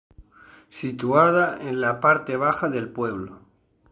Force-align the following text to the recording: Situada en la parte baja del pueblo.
Situada 0.71 1.59
en 1.61 1.79
la 1.79 1.99
parte 1.99 2.35
baja 2.35 2.69
del 2.69 2.89
pueblo. 2.89 3.41